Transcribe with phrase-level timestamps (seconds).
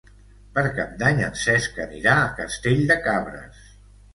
[0.53, 3.65] Per Cap d'Any en Cesc anirà a Castell de Cabres.